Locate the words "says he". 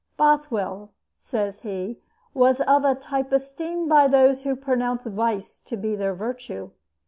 1.15-1.99